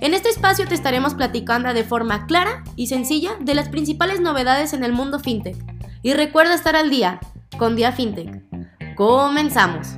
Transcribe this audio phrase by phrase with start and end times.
[0.00, 4.72] En este espacio te estaremos platicando de forma clara y sencilla de las principales novedades
[4.72, 5.56] en el mundo FinTech.
[6.02, 7.18] Y recuerda estar al día
[7.58, 8.44] con Dia FinTech.
[8.94, 9.88] Comenzamos.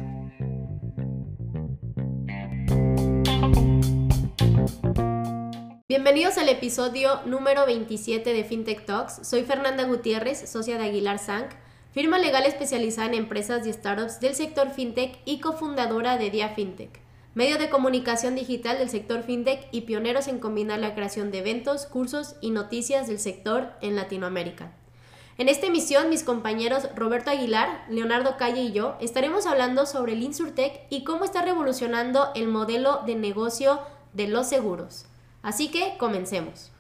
[5.87, 9.29] Bienvenidos al episodio número 27 de FinTech Talks.
[9.29, 11.51] Soy Fernanda Gutiérrez, socia de Aguilar Sank,
[11.93, 17.03] firma legal especializada en empresas y startups del sector FinTech y cofundadora de Dia FinTech,
[17.35, 21.87] medio de comunicación digital del sector FinTech y pioneros en combinar la creación de eventos,
[21.87, 24.73] cursos y noticias del sector en Latinoamérica.
[25.39, 30.23] En esta emisión, mis compañeros Roberto Aguilar, Leonardo Calle y yo estaremos hablando sobre el
[30.23, 33.81] InsurTech y cómo está revolucionando el modelo de negocio
[34.13, 35.07] de los seguros.
[35.43, 36.71] Así que comencemos.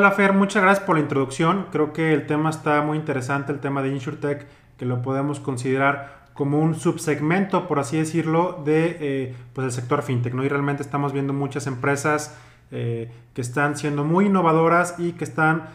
[0.00, 1.66] Hola Fer, muchas gracias por la introducción.
[1.70, 4.46] Creo que el tema está muy interesante, el tema de InsurTech,
[4.78, 10.00] que lo podemos considerar como un subsegmento, por así decirlo, de eh, pues el sector
[10.00, 10.32] fintech.
[10.32, 10.42] ¿no?
[10.42, 12.34] Y realmente estamos viendo muchas empresas
[12.70, 15.68] eh, que están siendo muy innovadoras y que están,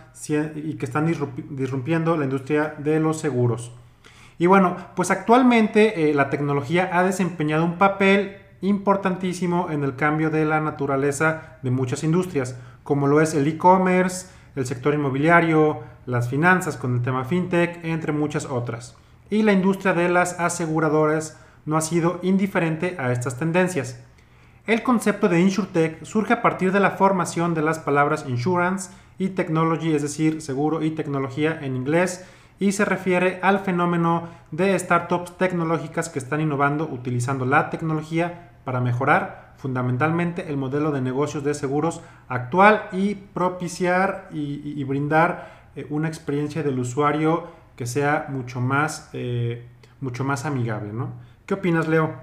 [0.55, 3.73] y que están disrumpiendo la industria de los seguros.
[4.39, 10.31] Y bueno, pues actualmente eh, la tecnología ha desempeñado un papel importantísimo en el cambio
[10.31, 16.29] de la naturaleza de muchas industrias, como lo es el e-commerce, el sector inmobiliario, las
[16.29, 18.95] finanzas con el tema fintech, entre muchas otras.
[19.31, 23.99] Y la industria de las aseguradoras no ha sido indiferente a estas tendencias.
[24.67, 29.29] El concepto de InsurTech surge a partir de la formación de las palabras insurance y
[29.29, 32.23] technology, es decir, seguro y tecnología en inglés,
[32.59, 38.81] y se refiere al fenómeno de startups tecnológicas que están innovando utilizando la tecnología para
[38.81, 46.07] mejorar fundamentalmente el modelo de negocios de seguros actual y propiciar y, brindar eh, una
[46.09, 49.65] experiencia del usuario que sea mucho más, eh,
[50.01, 50.91] mucho más amigable.
[50.91, 51.13] ¿no?
[51.45, 52.13] ¿Qué opinas, Leo?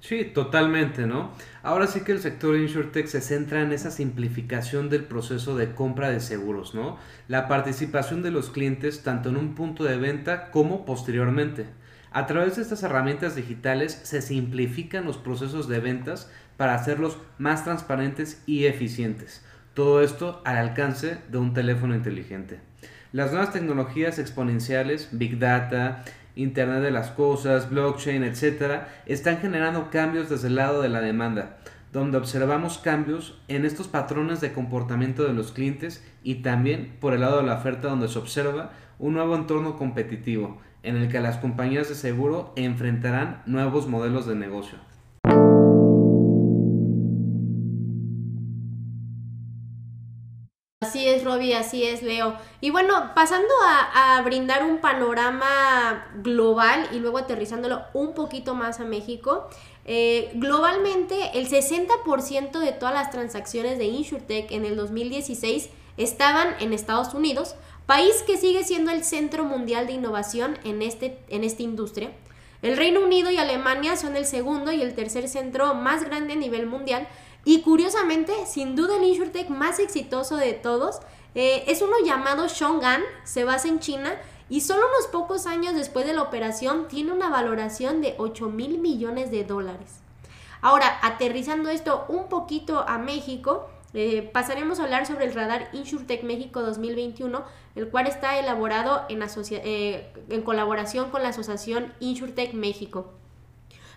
[0.00, 1.30] Sí, totalmente, ¿no?
[1.62, 6.08] Ahora sí que el sector InsurTech se centra en esa simplificación del proceso de compra
[6.08, 6.96] de seguros, ¿no?
[7.28, 11.66] La participación de los clientes tanto en un punto de venta como posteriormente.
[12.12, 17.62] A través de estas herramientas digitales se simplifican los procesos de ventas para hacerlos más
[17.62, 19.44] transparentes y eficientes.
[19.74, 22.58] Todo esto al alcance de un teléfono inteligente.
[23.12, 26.04] Las nuevas tecnologías exponenciales, Big Data,
[26.34, 31.58] Internet de las Cosas, blockchain, etc., están generando cambios desde el lado de la demanda,
[31.92, 37.20] donde observamos cambios en estos patrones de comportamiento de los clientes y también por el
[37.20, 41.38] lado de la oferta donde se observa un nuevo entorno competitivo en el que las
[41.38, 44.78] compañías de seguro enfrentarán nuevos modelos de negocio.
[50.82, 52.36] Así es, Robbie, así es, Leo.
[52.62, 53.52] Y bueno, pasando
[53.94, 59.48] a, brindar un panorama global y luego aterrizándolo un poquito más a México,
[59.84, 66.72] eh, globalmente el 60% de todas las transacciones de InsurTech en el 2016 estaban en
[66.72, 67.56] Estados Unidos,
[67.90, 72.12] país que sigue siendo el centro mundial de innovación en, este, en esta industria.
[72.62, 76.36] El Reino Unido y Alemania son el segundo y el tercer centro más grande a
[76.36, 77.08] nivel mundial
[77.44, 81.00] y curiosamente, sin duda el InsurTech más exitoso de todos
[81.34, 84.14] eh, es uno llamado Shongan, se basa en China
[84.48, 88.78] y solo unos pocos años después de la operación tiene una valoración de 8 mil
[88.78, 89.96] millones de dólares.
[90.62, 96.22] Ahora, aterrizando esto un poquito a México, eh, pasaremos a hablar sobre el radar InsurTech
[96.22, 103.12] México 2021, el cual está elaborado en, eh, en colaboración con la Asociación InsurTech México.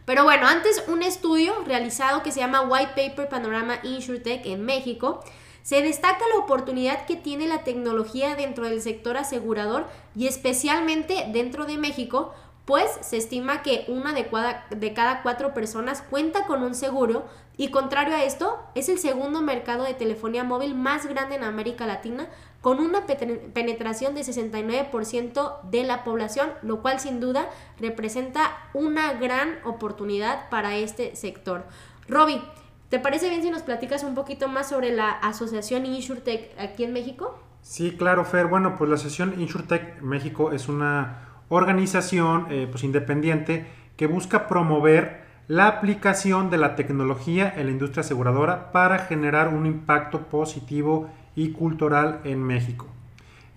[0.06, 5.23] Pero bueno, antes un estudio realizado que se llama White Paper Panorama InsurTech en México,
[5.62, 11.65] se destaca la oportunidad que tiene la tecnología dentro del sector asegurador y especialmente dentro
[11.65, 12.33] de México,
[12.65, 17.25] pues se estima que una de cada, cuatro personas cuenta con un seguro
[17.57, 21.86] y contrario a esto, es el segundo mercado de telefonía móvil más grande en América
[21.86, 22.27] Latina,
[22.62, 27.50] con una penetración de 69% de la población, lo cual sin duda
[27.80, 31.66] representa una gran oportunidad para este sector.
[32.07, 32.42] Robbie,
[32.89, 36.94] ¿te parece bien si nos platicas un poquito más sobre la asociación InsurTech aquí en
[36.94, 37.38] México?
[37.62, 38.48] Sí, claro, Fer.
[38.48, 43.65] Bueno, pues la asociación InsurTech México es una organización pues, independiente
[43.97, 49.65] que busca promover la aplicación de la tecnología en la industria aseguradora para generar un
[49.65, 52.88] impacto positivo y cultural en México.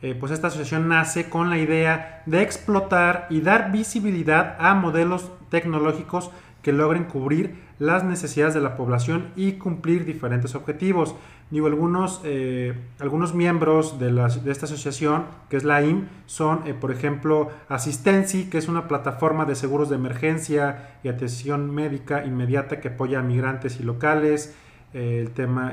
[0.02, 5.30] Eh, pues esta asociación nace con la idea de explotar y dar visibilidad a modelos
[5.48, 6.30] tecnológicos
[6.66, 11.14] que logren cubrir las necesidades de la población y cumplir diferentes objetivos.
[11.52, 16.90] Algunos, eh, algunos miembros de, de, esta asociación, que es la IM, son, eh, por
[16.90, 22.88] ejemplo, Asistency, que es una plataforma de seguros de emergencia y atención médica inmediata que
[22.88, 24.56] apoya a migrantes y locales.
[24.92, 25.72] Eh, el tema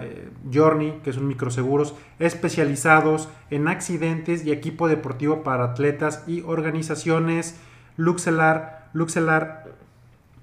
[0.53, 7.59] Journey, que son microseguros especializados en accidentes y equipo deportivo para atletas y organizaciones.
[7.97, 9.73] Luxelar, Luxelar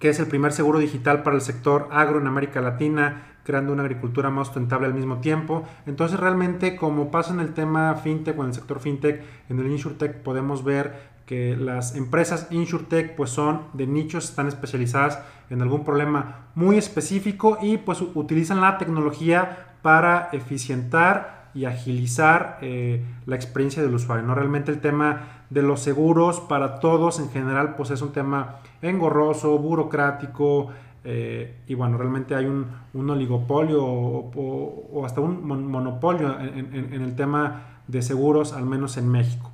[0.00, 3.82] que es el primer seguro digital para el sector agro en América Latina, creando una
[3.82, 5.64] agricultura más sustentable al mismo tiempo.
[5.86, 9.70] Entonces realmente como pasa en el tema fintech o en el sector fintech, en el
[9.70, 15.20] insurtech podemos ver que las empresas insurtech pues son de nichos, están especializadas
[15.50, 23.04] en algún problema muy específico y pues utilizan la tecnología para eficientar y agilizar eh,
[23.26, 24.26] la experiencia del usuario.
[24.26, 24.34] ¿no?
[24.34, 29.58] Realmente el tema de los seguros para todos en general pues es un tema engorroso,
[29.58, 30.70] burocrático,
[31.02, 38.02] eh, y bueno, realmente hay un, oligopolio o, hasta un monopolio en, el tema de
[38.02, 39.50] seguros, al menos en México.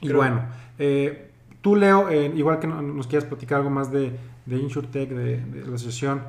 [0.00, 0.42] Y bueno,
[0.78, 1.30] eh,
[1.60, 5.60] tú Leo, eh, igual que nos quieras platicar algo más de, de InsurTech, de, de
[5.60, 6.22] la asociación.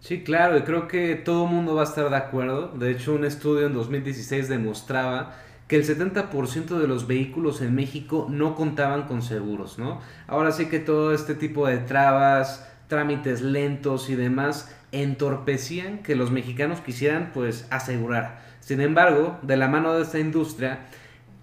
[0.00, 2.68] Sí, claro, y creo que todo el mundo va a estar de acuerdo.
[2.68, 5.36] De hecho, un estudio en 2016 demostraba
[5.72, 10.02] que el 70% de los vehículos en México no contaban con seguros, ¿no?
[10.26, 16.30] Ahora sí que todo este tipo de trabas, trámites lentos y demás entorpecían que los
[16.30, 18.42] mexicanos quisieran pues asegurar.
[18.60, 20.80] Sin embargo, de la mano de esta industria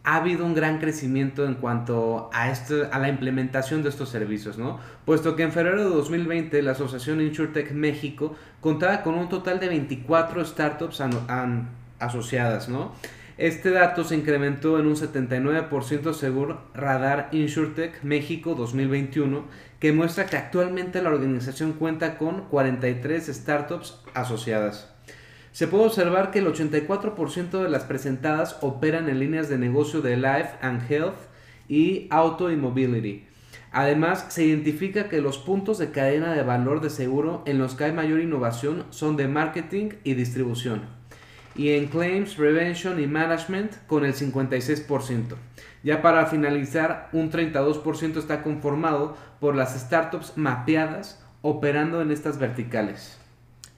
[0.04, 4.60] ha habido un gran crecimiento en cuanto a, este, a la implementación de estos servicios,
[4.60, 4.80] ¿no?
[5.06, 9.70] Puesto que en febrero de 2020 la Asociación InsurTech México contaba con un total de
[9.70, 11.02] 24 startups
[11.98, 12.92] asociadas, ¿no?
[13.40, 19.46] Este dato se incrementó en un 79% según Radar InsurTech México 2021,
[19.80, 24.94] que muestra que actualmente la organización cuenta con 43 startups asociadas.
[25.54, 30.18] Se puede observar que el 84% de las presentadas operan en líneas de negocio de
[30.18, 31.16] Life and Health
[31.70, 33.26] y Auto y Mobility.
[33.72, 37.86] Además, se identifica que los puntos de cadena de valor de seguro en los que
[37.86, 40.99] hay mayor innovación son de marketing y distribución
[41.56, 45.36] y en Claims Prevention y Management con el 56%.
[45.84, 53.18] Ya para finalizar, un 32% está conformado por las startups mapeadas operando en estas verticales.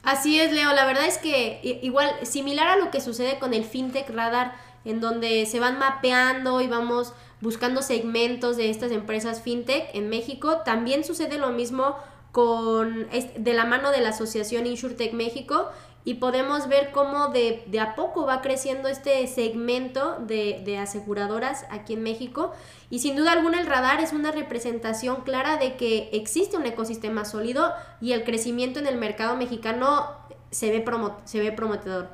[0.03, 0.73] Así es, Leo.
[0.73, 4.99] La verdad es que igual, similar a lo que sucede con el FinTech Radar, en
[4.99, 11.03] donde se van mapeando y vamos buscando segmentos de estas empresas FinTech en México, también
[11.03, 11.97] sucede lo mismo
[12.31, 13.07] con
[13.37, 15.69] de la mano de la Asociación InsurTech México
[16.03, 22.03] y podemos ver cómo de, a poco va creciendo este segmento de, aseguradoras aquí en
[22.03, 22.51] México
[22.89, 27.25] y sin duda alguna el radar es una representación clara de que existe un ecosistema
[27.25, 30.09] sólido y el crecimiento en el mercado mexicano
[30.49, 30.83] se ve,
[31.25, 32.09] se ve prometedor.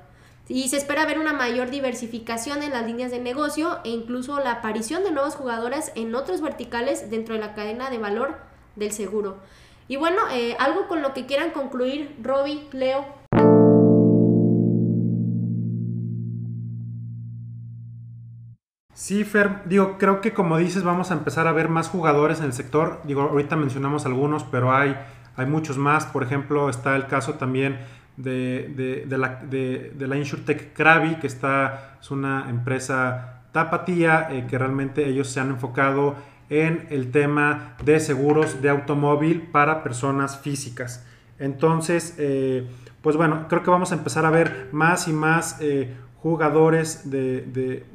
[0.49, 4.53] Y se espera ver una mayor diversificación en las líneas de negocio e incluso la
[4.53, 8.37] aparición de nuevas jugadoras en otros verticales dentro de la cadena de valor
[8.77, 9.37] del seguro.
[9.89, 13.05] Y bueno, eh, algo con lo que quieran concluir, Robbie, Leo.
[18.97, 22.45] Sí, Fer, digo, creo que como dices, vamos a empezar a ver más jugadores en
[22.45, 22.99] el sector.
[23.03, 24.97] Digo, ahorita mencionamos algunos, pero hay,
[25.35, 26.07] hay muchos más.
[26.07, 27.77] Por ejemplo, está el caso también
[28.17, 35.07] de, la, de, la InsurTech Krabi, que está, es una empresa tapatía, eh, que realmente
[35.07, 36.15] ellos se han enfocado
[36.49, 41.05] en el tema de seguros de automóvil para personas físicas.
[41.37, 42.67] Entonces, eh,
[43.03, 45.95] pues bueno, creo que vamos a empezar a ver más y más eh,
[46.29, 47.85] jugadores de,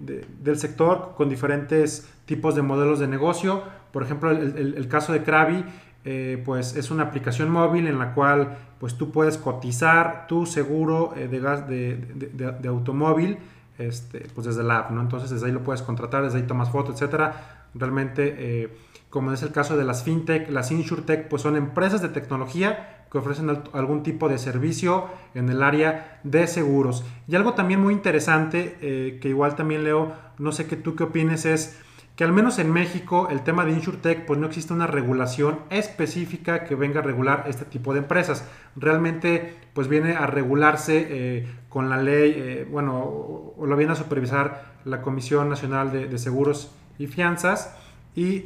[0.43, 3.63] del sector con diferentes tipos de modelos de negocio.
[3.93, 5.65] Por ejemplo, el, caso de Krabi,
[6.05, 11.15] eh, pues es una aplicación móvil en la cual pues tú puedes cotizar tu seguro
[11.15, 13.39] eh, de gas de, automóvil
[13.79, 15.01] este, pues desde la app, ¿no?
[15.01, 17.69] Entonces desde ahí lo puedes contratar, desde ahí tomas fotos, etcétera.
[17.75, 18.77] Realmente, eh,
[19.11, 23.19] como es el caso de las fintech, las insurtech, pues son empresas de tecnología que
[23.19, 27.05] ofrecen algún tipo de servicio en el área de seguros.
[27.29, 31.05] Y algo también muy interesante, eh, que igual también leo, no sé qué tú qué
[31.05, 31.79] opines, es
[32.17, 36.65] que al menos en México el tema de InsurTech, pues no existe una regulación específica
[36.65, 38.47] que venga a regular este tipo de empresas.
[38.77, 43.97] Realmente, pues viene a regularse eh, con la ley, eh, bueno, o, lo viene a
[43.97, 47.77] supervisar la Comisión Nacional de, Seguros y Fianzas
[48.15, 48.45] y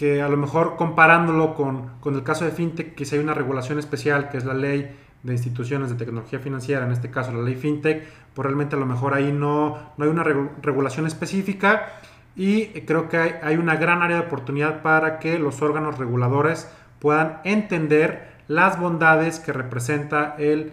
[0.00, 3.78] que a lo mejor comparándolo con, con el caso de FinTech, quizá hay una regulación
[3.78, 4.90] especial, que es la ley
[5.22, 8.86] de instituciones de tecnología financiera, en este caso la ley FinTech, pues realmente a lo
[8.86, 12.00] mejor ahí no, no hay una regulación específica
[12.40, 17.42] y creo que hay, una gran área de oportunidad para que los órganos reguladores puedan
[17.44, 20.72] entender las bondades que representa el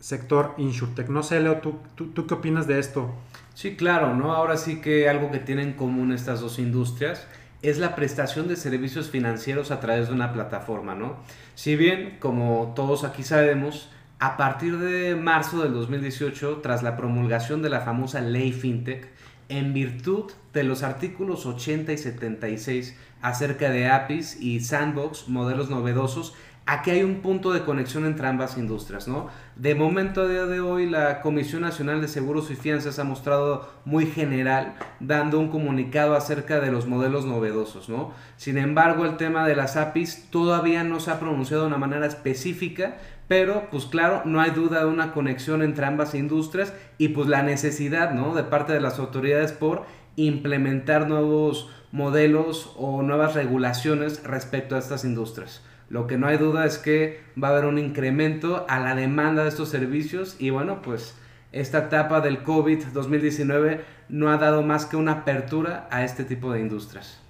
[0.00, 1.10] sector InsurTech.
[1.10, 3.14] No sé, Leo, ¿tú, tú, qué opinas de esto?
[3.52, 4.32] Sí, claro, ¿no?
[4.32, 7.26] Ahora sí que algo que tienen en común estas dos industrias
[7.60, 11.16] es la prestación de servicios financieros a través de una plataforma, ¿no?
[11.54, 17.60] Si bien, como todos aquí sabemos, a partir de marzo del 2018, tras la promulgación
[17.60, 19.12] de la famosa ley FinTech,
[19.58, 26.34] en virtud de los artículos 80 y 76 acerca de APIs y sandbox, modelos novedosos,
[26.64, 29.28] aquí hay un punto de conexión entre ambas industrias, ¿no?
[29.56, 33.68] De momento a día de hoy la Comisión Nacional de Seguros y Fianzas ha mostrado
[33.84, 38.12] muy general, dando un comunicado acerca de los modelos novedosos, ¿no?
[38.36, 42.06] Sin embargo, el tema de las APIs todavía no se ha pronunciado de una manera
[42.06, 42.96] específica,
[43.28, 47.42] pero pues claro, no hay duda de una conexión entre ambas industrias y pues la
[47.42, 48.34] necesidad, ¿no?
[48.34, 49.84] De parte de las autoridades por
[50.16, 55.62] implementar nuevos modelos o nuevas regulaciones respecto a estas industrias.
[55.88, 59.42] Lo que no hay duda es que va a haber un incremento a la demanda
[59.42, 61.14] de estos servicios y bueno, pues
[61.52, 66.50] esta etapa del COVID 2019 no ha dado más que una apertura a este tipo
[66.52, 67.20] de industrias.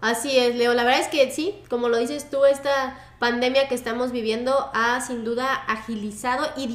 [0.00, 0.74] Así es, Leo.
[0.74, 5.00] La verdad es que sí, como lo dices tú, esta pandemia que estamos viviendo ha
[5.00, 6.66] sin duda agilizado y,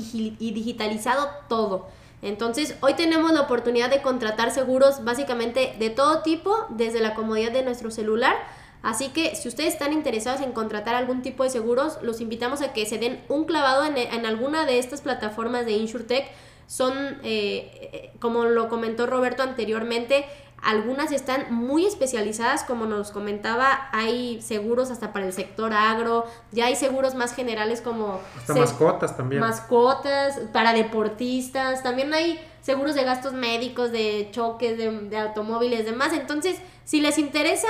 [0.52, 1.88] digitalizado todo.
[2.22, 7.52] Entonces, hoy tenemos la oportunidad de contratar seguros básicamente de todo tipo, desde la comodidad
[7.52, 8.36] de nuestro celular
[8.84, 12.74] Así que si ustedes están interesados en contratar algún tipo de seguros, los invitamos a
[12.74, 16.26] que se den un clavado en, alguna de estas plataformas de InsurTech.
[16.66, 20.26] Son, eh, eh, como lo comentó Roberto anteriormente,
[20.62, 26.66] algunas están muy especializadas, como nos comentaba, hay seguros hasta para el sector agro, ya
[26.66, 28.20] hay seguros más generales como...
[28.38, 29.42] Hasta mascotas también.
[29.42, 36.14] Mascotas, para deportistas, también hay seguros de gastos médicos, de choques, de, de automóviles, demás.
[36.14, 37.68] Entonces, si les interesa,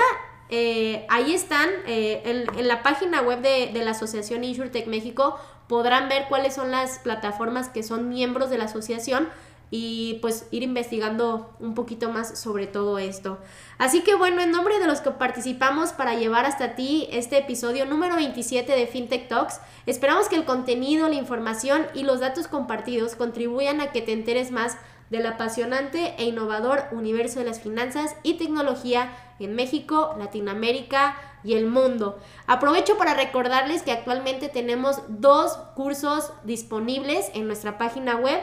[0.53, 6.25] eh, ahí están, eh, en, la página web de, la Asociación InsurTech México podrán ver
[6.27, 9.29] cuáles son las plataformas que son miembros de la asociación
[9.71, 13.39] y pues ir investigando un poquito más sobre todo esto.
[13.77, 17.85] Así que bueno, en nombre de los que participamos para llevar hasta ti este episodio
[17.85, 23.15] número 27 de FinTech Talks, esperamos que el contenido, la información y los datos compartidos
[23.15, 24.77] contribuyan a que te enteres más
[25.09, 31.65] del apasionante e innovador universo de las finanzas y tecnología en México, Latinoamérica y el
[31.65, 32.19] mundo.
[32.45, 38.41] Aprovecho para recordarles que actualmente tenemos dos cursos disponibles en nuestra página web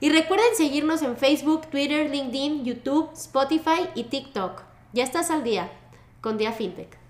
[0.00, 4.62] Y recuerden seguirnos en Facebook, Twitter, LinkedIn, YouTube, Spotify y TikTok.
[4.94, 5.70] Ya estás al día
[6.22, 7.09] con Día FinTech.